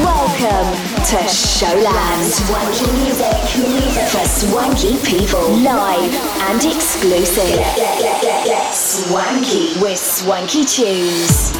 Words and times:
Welcome 0.00 0.72
to 1.04 1.18
Showland. 1.28 2.24
Swanky 2.24 2.90
music. 2.96 3.28
For 4.08 4.26
swanky 4.26 4.96
people. 5.04 5.50
Live 5.60 6.14
and 6.48 6.64
exclusive. 6.64 7.60
Swanky. 8.72 9.78
With 9.82 9.98
Swanky 9.98 10.64
Tunes. 10.64 11.52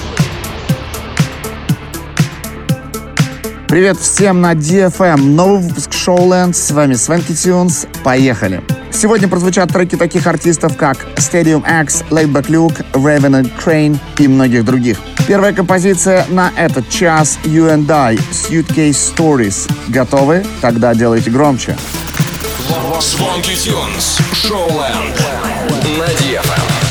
Привет 3.68 3.98
всем 3.98 4.40
на 4.40 4.54
DFM. 4.54 5.20
Новый 5.20 5.68
выпуск 5.68 5.90
Showland. 5.90 6.54
С 6.54 6.70
вами 6.70 6.94
Свенки 6.94 7.34
Тюнс. 7.34 7.86
Поехали. 8.02 8.62
Сегодня 8.90 9.28
прозвучат 9.28 9.70
треки 9.70 9.96
таких 9.96 10.26
артистов, 10.26 10.78
как 10.78 11.04
Stadium 11.16 11.62
X, 11.82 12.02
Laidback 12.08 12.46
Luke, 12.46 12.82
Raven 12.94 13.42
and 13.42 13.50
Crane 13.62 13.98
и 14.18 14.26
многих 14.26 14.64
других. 14.64 14.96
Первая 15.26 15.52
композиция 15.52 16.26
на 16.28 16.52
этот 16.56 16.88
час 16.88 17.38
You 17.44 17.72
and 17.72 17.90
I, 17.90 18.16
Suitcase 18.16 19.14
Stories. 19.16 19.70
Готовы? 19.88 20.44
Тогда 20.60 20.94
делайте 20.94 21.30
громче. 21.30 21.76
Tunes. 23.54 24.20
Showland. 24.32 25.16
На 25.98 26.81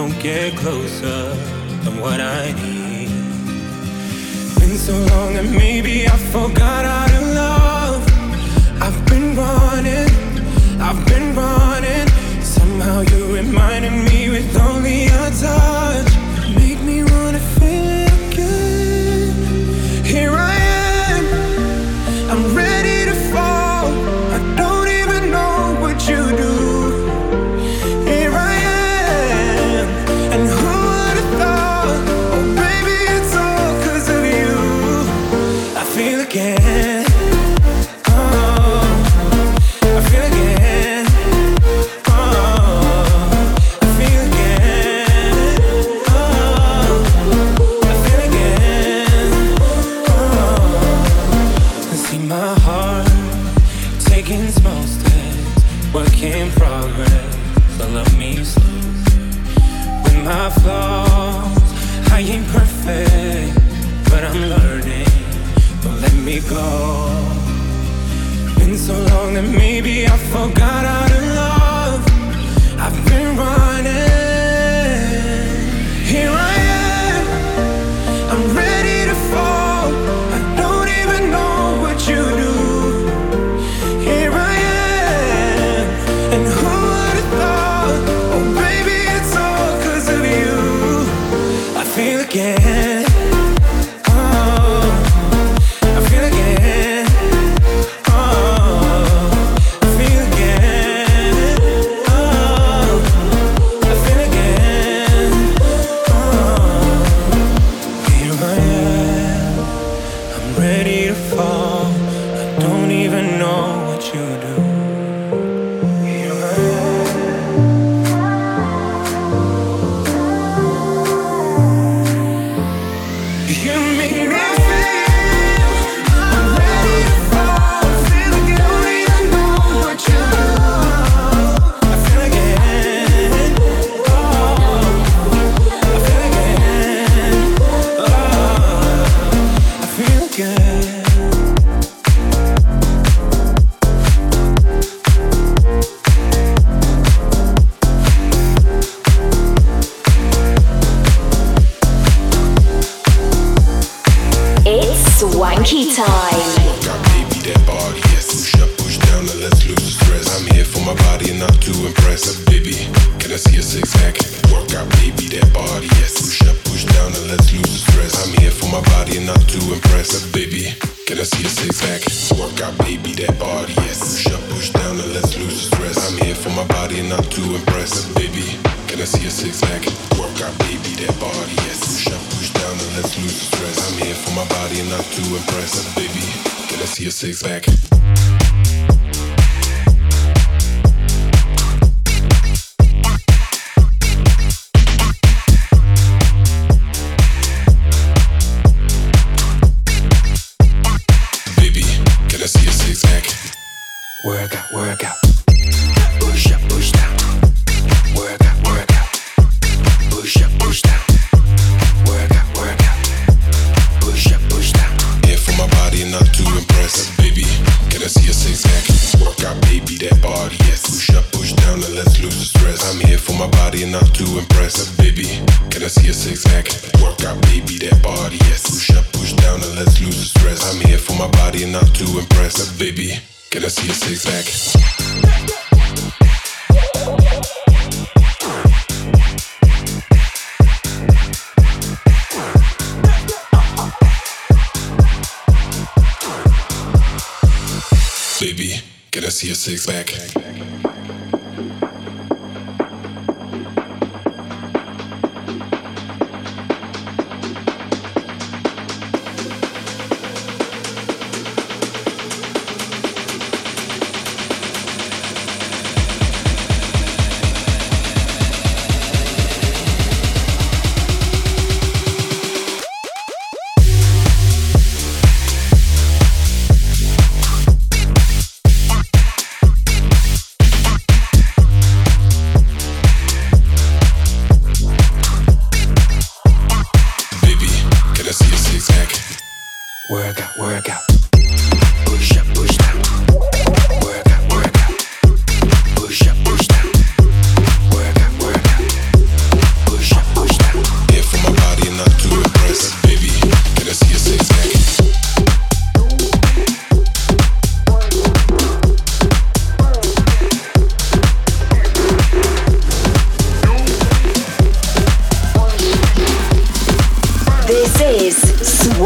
don't 0.00 0.18
get 0.18 0.56
closer 0.56 1.34
than 1.84 2.00
what 2.00 2.20
I 2.20 2.52
need. 2.52 3.08
Been 4.58 4.78
so 4.78 4.96
long 5.14 5.36
and 5.36 5.50
maybe 5.52 6.08
I 6.08 6.16
forgot. 6.32 6.89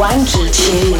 One。 0.05 0.94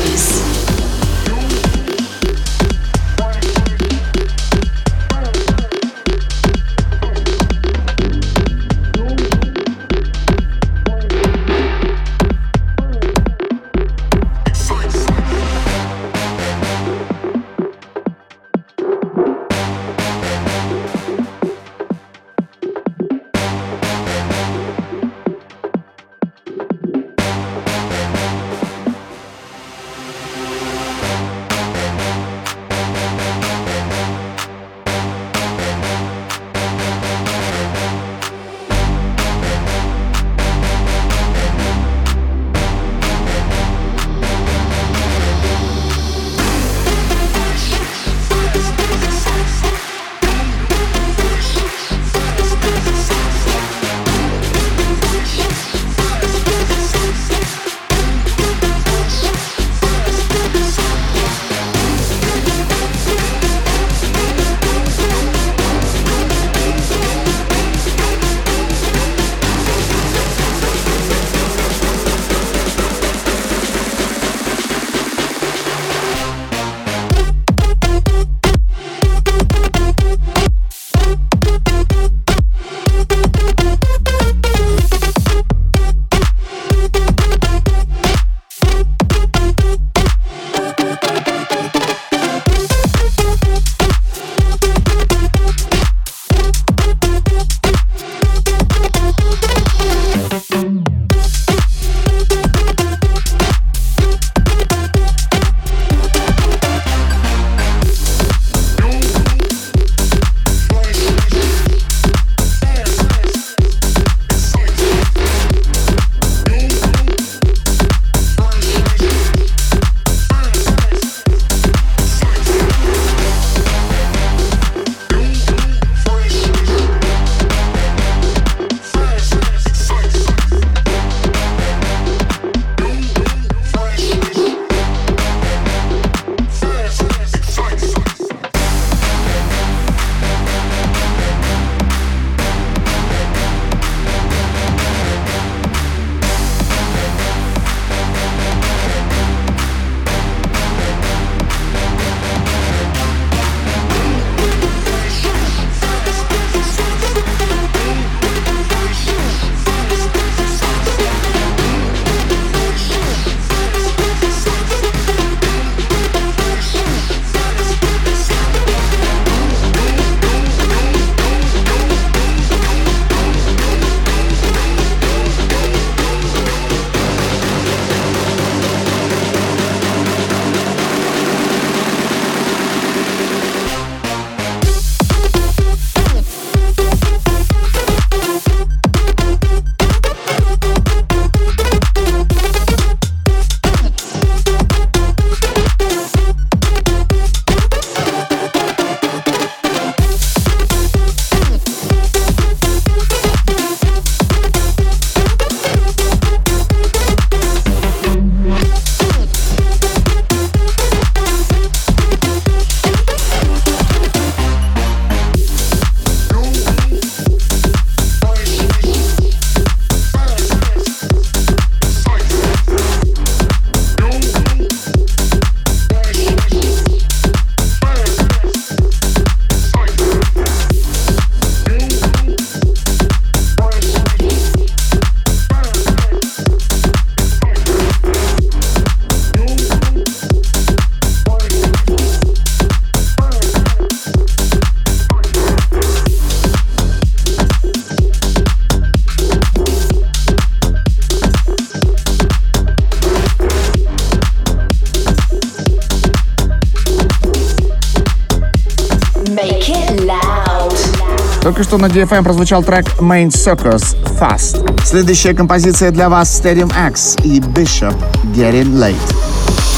Что 261.75 261.81
на 261.81 261.87
DFM 261.87 262.23
прозвучал 262.23 262.63
трек 262.63 262.85
Main 263.01 263.27
Circus 263.27 263.97
Fast. 264.17 264.85
Следующая 264.85 265.33
композиция 265.33 265.91
для 265.91 266.07
вас 266.07 266.41
Stadium 266.41 266.71
X 266.87 267.17
и 267.23 267.39
Bishop 267.39 267.95
Getting 268.33 268.71
Late. 268.75 268.95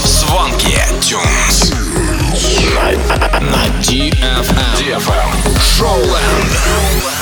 Звонки 0.04 0.77
Тюнс. 1.01 1.74
На 3.42 3.66
DFM. 3.82 4.13
DFM. 4.77 5.60
Шоуленд. 5.75 7.17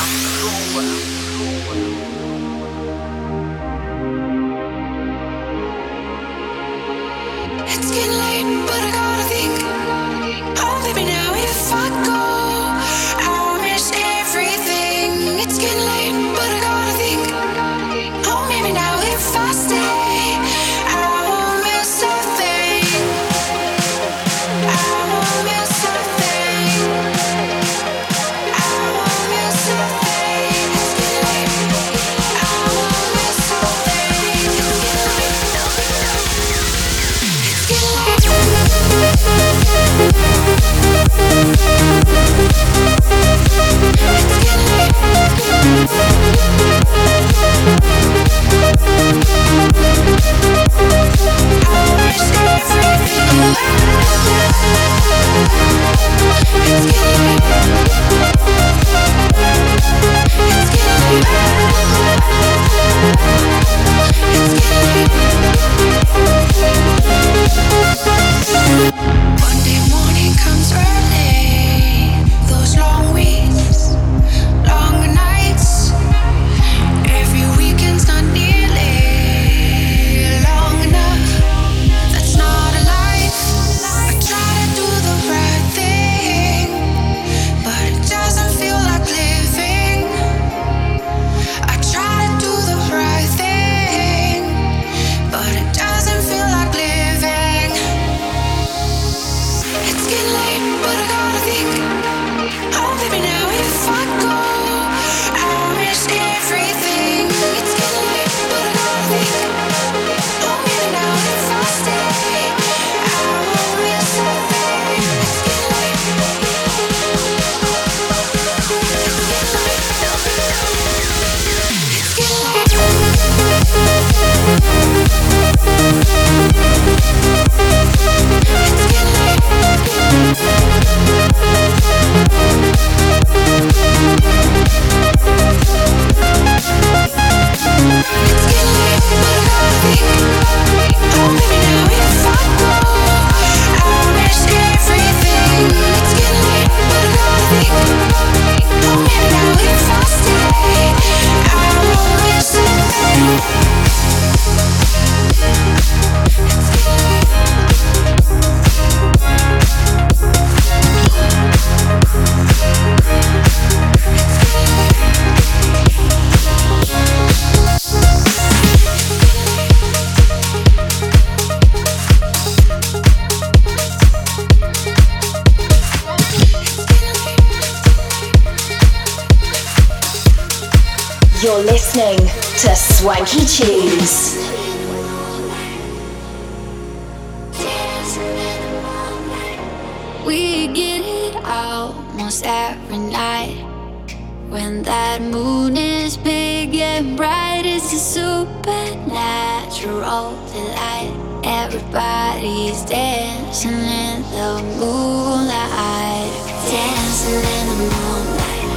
dancing 203.66 203.84
in 203.84 204.22
the 204.32 204.62
moonlight, 204.78 206.32
dancing 206.70 207.34
in 207.34 207.68
the 207.68 207.76
moonlight. 207.76 208.70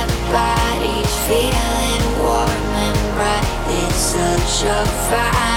Everybody's 0.00 1.14
feeling 1.26 2.02
warm 2.22 2.48
and 2.48 3.14
bright. 3.14 3.44
It's 3.68 3.96
such 3.96 4.64
a 4.64 4.84
vibe. 5.10 5.49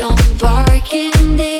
don't 0.00 0.38
bark 0.38 0.94
in 0.94 1.36
there. 1.36 1.59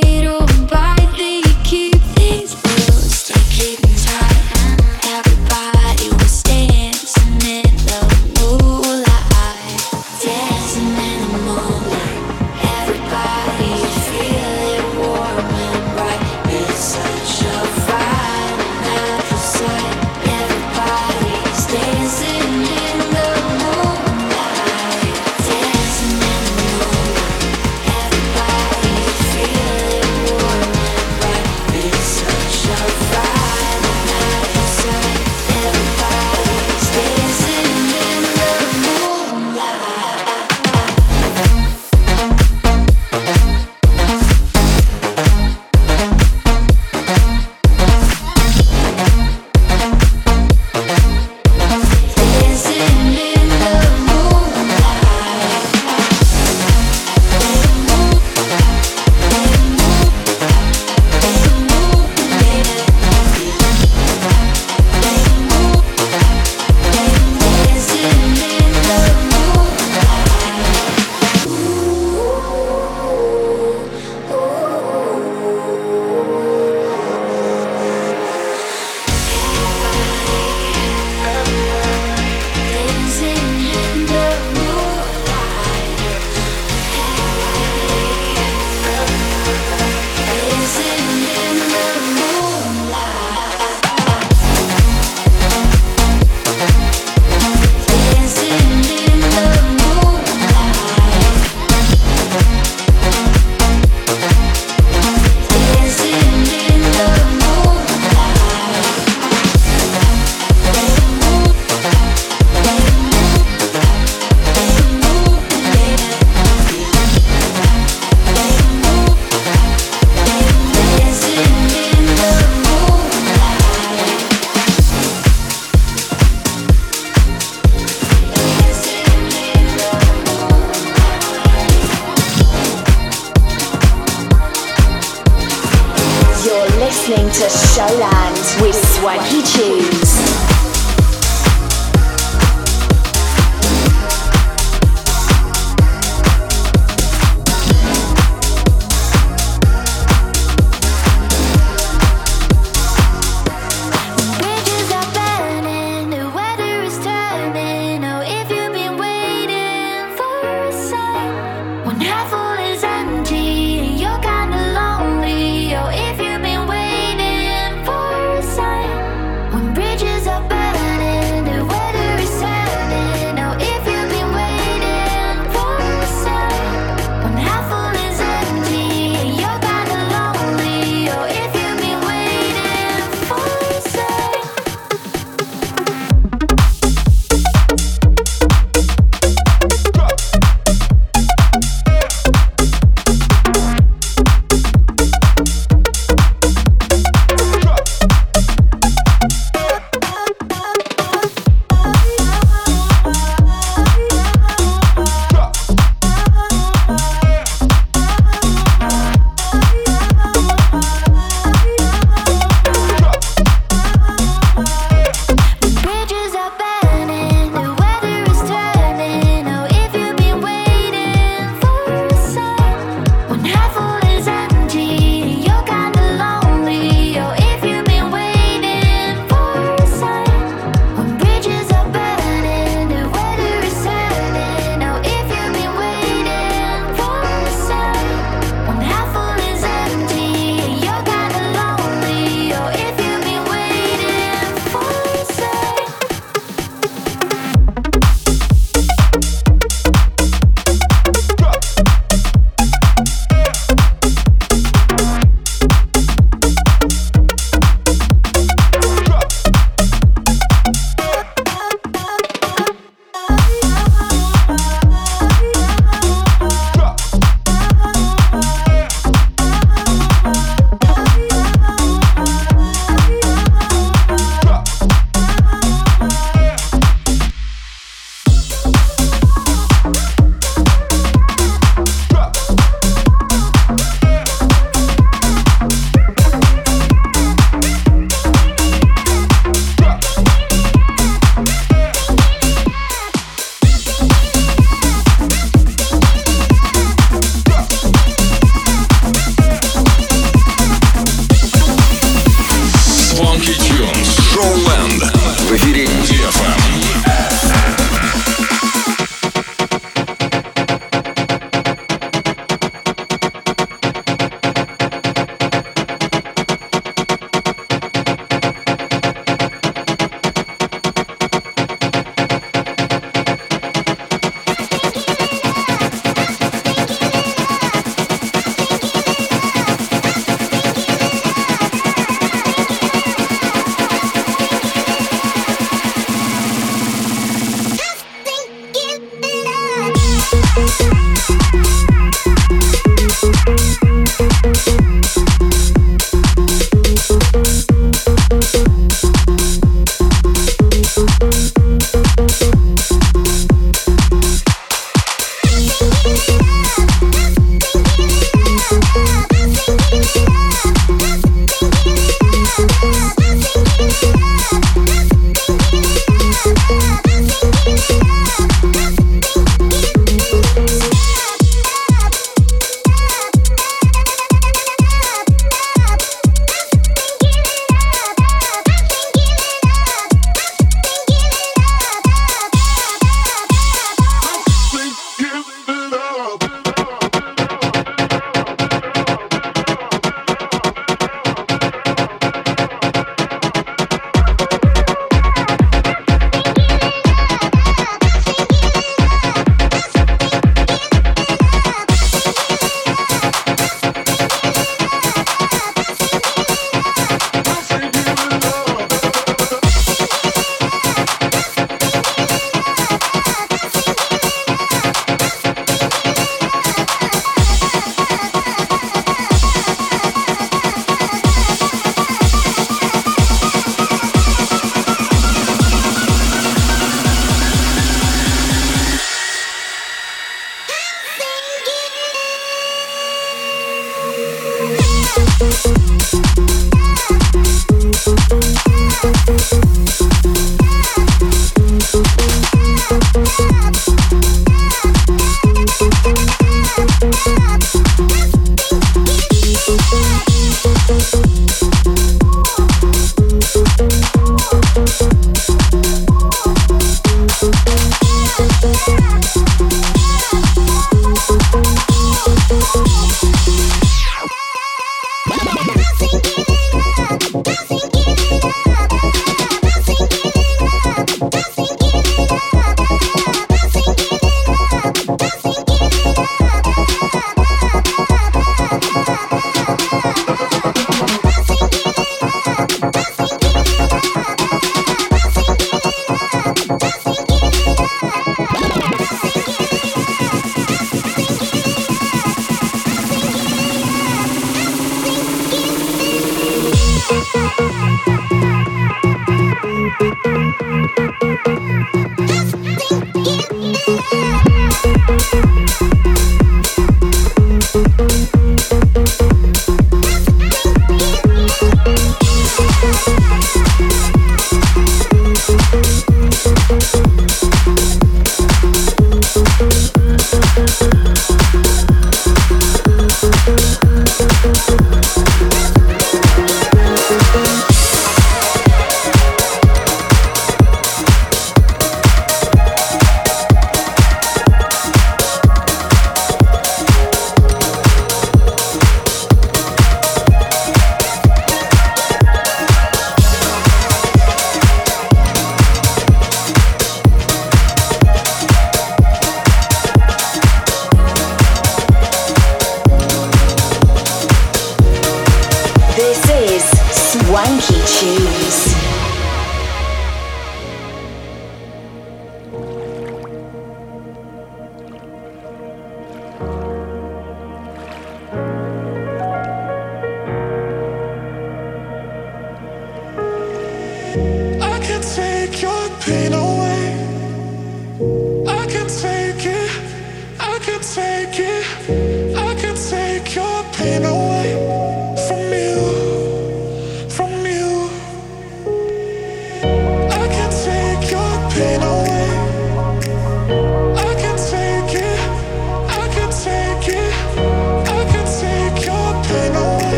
One 557.30 557.60
Key 557.60 557.80
Choose. 557.86 558.69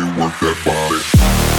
body, 0.00 0.20
work 0.20 0.38
that 0.40 0.56
body. 0.64 1.49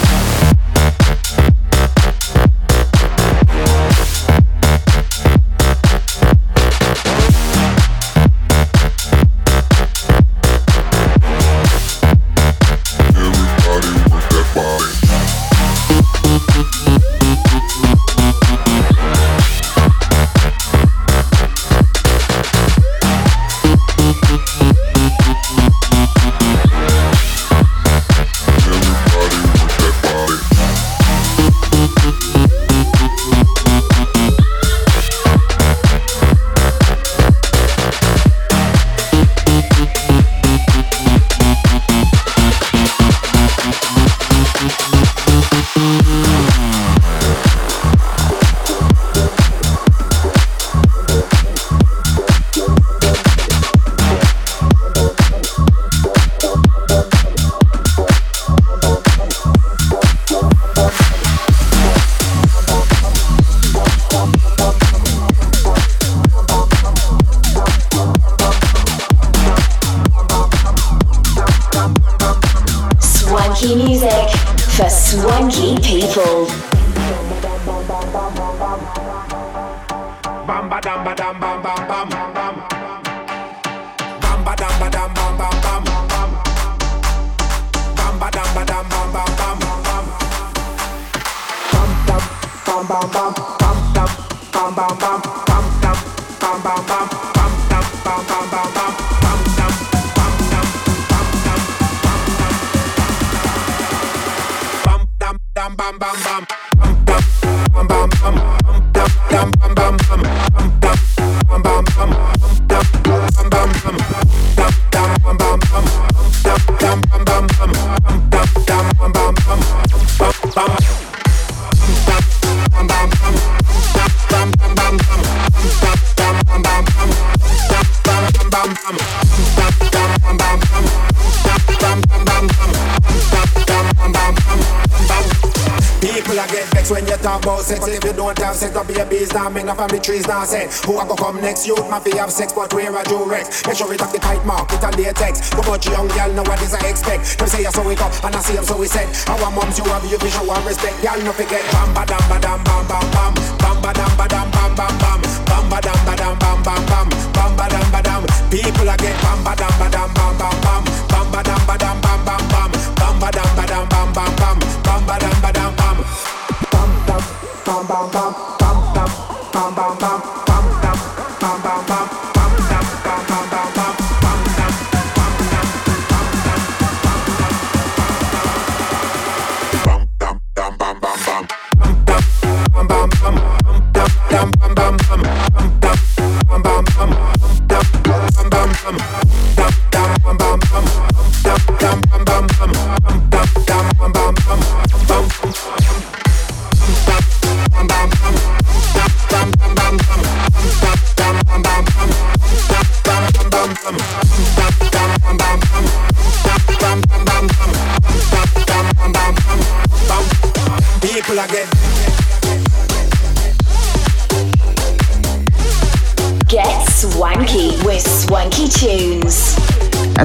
Trees 140.02 140.28
now 140.28 140.44
say. 140.44 140.68
Who 140.86 140.98
I 140.98 141.08
go 141.08 141.16
come 141.16 141.40
next? 141.42 141.68
Youth 141.68 141.88
mafia 141.90 142.18
have 142.18 142.32
sex 142.32 142.52
but 142.54 142.74
where 142.74 142.92
I 142.92 143.04
do 143.04 143.24
Rex 143.30 143.66
Make 143.66 143.78
sure 143.78 143.94
it 143.94 144.02
have 144.02 144.12
the 144.12 144.20
kite 144.20 144.44
mark, 144.46 144.72
it 144.74 144.84
on 144.84 144.94
latex 144.98 145.50
Go 145.54 145.62
much 145.70 145.88
young 145.88 146.08
girl 146.10 146.34
know 146.34 146.44
what 146.44 146.62
is 146.62 146.74
I 146.74 146.82
expect. 146.90 147.38
Them 147.38 147.48
say 147.48 147.66
I 147.66 147.72
saw 147.72 147.88
it 147.88 148.02
up 148.02 148.12
and 148.24 148.36
I 148.36 148.40
see 148.42 148.54
them 148.54 148.66
so 148.66 148.78
we 148.78 148.88
said 148.88 149.08
Our 149.30 149.52
moms 149.52 149.78
you 149.78 149.86
have 149.86 150.04
you 150.06 150.18
be 150.18 150.30
show 150.30 150.50
and 150.50 150.66
respect. 150.66 150.98
Girl 151.02 151.20
no 151.24 151.32
forget 151.32 151.64
Bam 151.72 151.94
ba 151.94 152.04
dam 152.06 152.24
ba 152.28 152.38
dam 152.42 152.60
bam 152.64 152.84
bam 152.88 153.06
bam. 153.16 153.34
Bam 153.62 153.78
ba 153.82 153.92
dam 153.94 154.12
ba 154.18 154.26
dam 154.28 154.48
bam 154.52 154.72
bam 154.76 154.94
bam. 155.00 155.20
Bam 155.48 155.66
ba 155.70 155.80
dam 155.80 156.00
ba 156.06 156.14
dam 156.18 156.36
bam 156.42 156.60
bam 156.66 156.82
bam. 156.90 157.08
Bam 157.34 157.52
ba 157.56 157.66
dam 157.70 157.88
ba 157.92 158.02
dam. 158.02 158.22
People 158.50 158.90
a 158.90 158.96
get 158.98 159.16
bam 159.22 159.40
ba 159.44 159.54
dam 159.56 159.71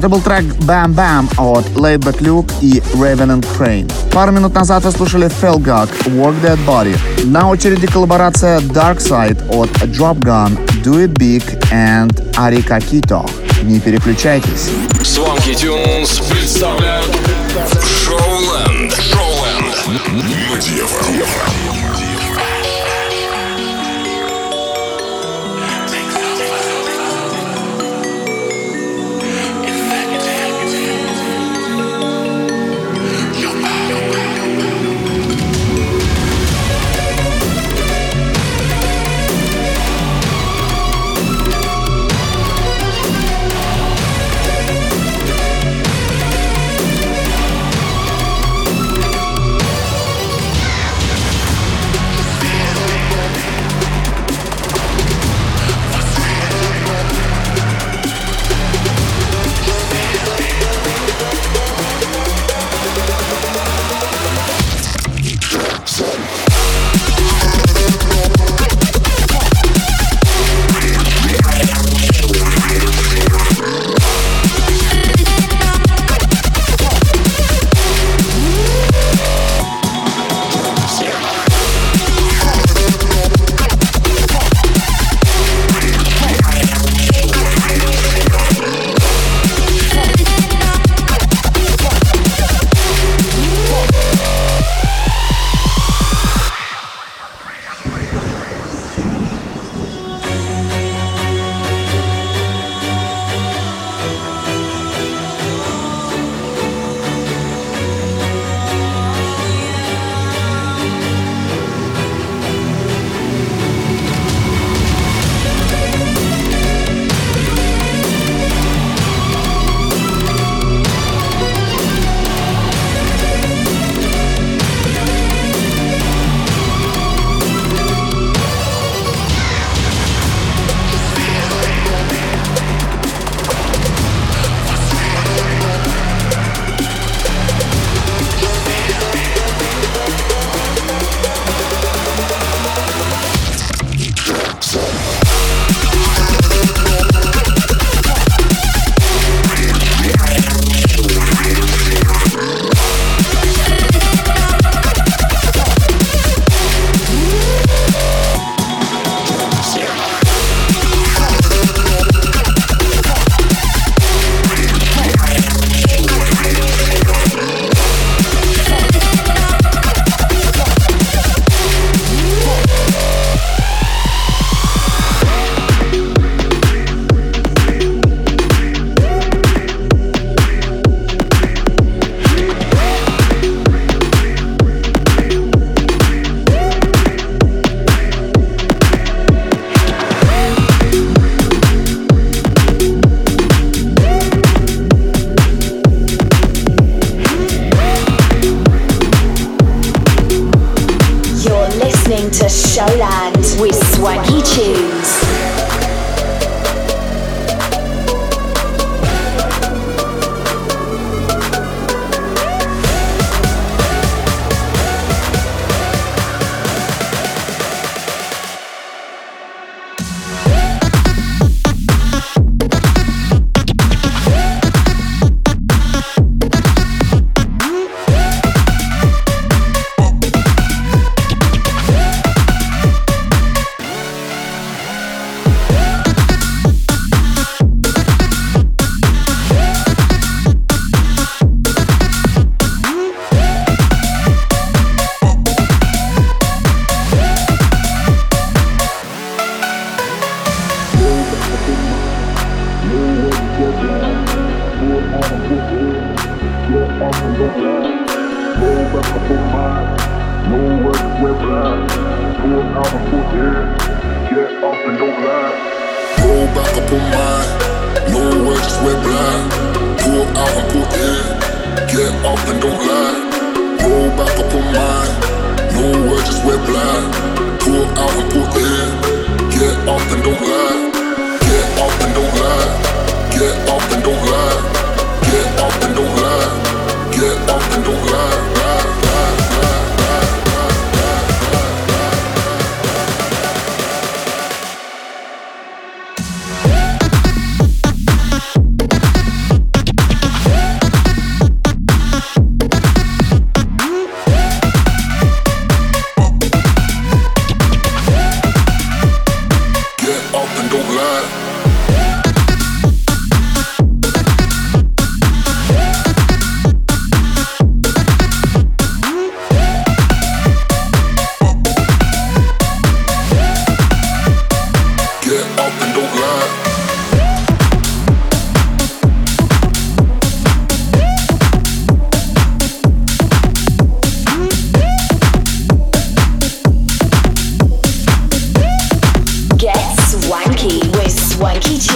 Это 0.06 0.14
был 0.14 0.22
трек 0.22 0.44
Bam 0.60 0.94
Bam 0.94 1.28
от 1.36 1.66
Laidback 1.74 2.20
Luke 2.20 2.52
и 2.60 2.80
Raven 2.94 3.40
and 3.40 3.44
Crane. 3.58 3.90
Пару 4.12 4.30
минут 4.30 4.54
назад 4.54 4.84
вы 4.84 4.92
слушали 4.92 5.26
Felgak 5.26 5.88
Work 6.04 6.36
That 6.44 6.58
Body. 6.64 6.96
На 7.24 7.50
очереди 7.50 7.88
коллаборация 7.88 8.60
Dark 8.60 8.98
Side 8.98 9.44
от 9.48 9.68
Drop 9.90 10.20
Gun, 10.20 10.56
Do 10.84 11.04
It 11.04 11.14
Big 11.14 11.42
and 11.72 12.12
Arika 12.36 12.78
Kito. 12.78 13.28
Не 13.64 13.80
переключайтесь. 13.80 14.70
Swanky 15.02 15.56
Tunes 15.56 16.22
представляют 16.30 17.10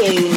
you. 0.06 0.29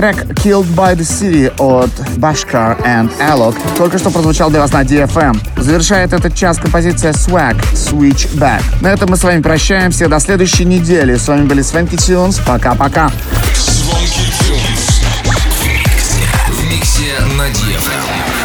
Трек 0.00 0.24
Killed 0.42 0.66
by 0.74 0.94
the 0.94 1.04
City 1.04 1.52
от 1.58 1.90
Bashkar 2.16 2.82
and 2.86 3.10
Alok 3.20 3.54
только 3.76 3.98
что 3.98 4.08
прозвучал 4.10 4.48
для 4.48 4.60
вас 4.60 4.72
на 4.72 4.80
DFM. 4.80 5.38
Завершает 5.60 6.14
этот 6.14 6.34
час 6.34 6.56
композиция 6.56 7.12
Swag 7.12 7.62
Switchback. 7.74 8.62
На 8.80 8.88
этом 8.88 9.10
мы 9.10 9.18
с 9.18 9.24
вами 9.24 9.42
прощаемся. 9.42 10.08
До 10.08 10.18
следующей 10.18 10.64
недели. 10.64 11.16
С 11.16 11.28
вами 11.28 11.44
были 11.44 11.60
Свенки 11.60 11.96
Тюнс. 11.96 12.38
Пока-пока. 12.46 13.10
На 17.36 17.48
DFM. 17.48 18.39